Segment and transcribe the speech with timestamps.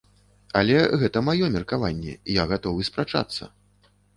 [0.61, 3.43] Але гэта маё меркаванне, я гатовы спрачацца.